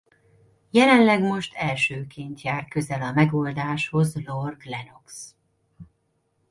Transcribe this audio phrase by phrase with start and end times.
[0.69, 5.35] Jelenleg most elsőként jár közel a megoldáshoz Lord Lennox.